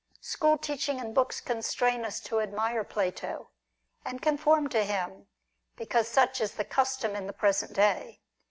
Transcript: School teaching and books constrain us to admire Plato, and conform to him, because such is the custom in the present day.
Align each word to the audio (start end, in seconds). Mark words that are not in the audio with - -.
School 0.23 0.57
teaching 0.57 0.99
and 0.99 1.13
books 1.13 1.39
constrain 1.39 2.03
us 2.05 2.19
to 2.21 2.39
admire 2.41 2.83
Plato, 2.83 3.51
and 4.03 4.19
conform 4.19 4.67
to 4.69 4.83
him, 4.83 5.27
because 5.75 6.07
such 6.07 6.41
is 6.41 6.55
the 6.55 6.65
custom 6.65 7.15
in 7.15 7.27
the 7.27 7.33
present 7.33 7.73
day. 7.73 8.19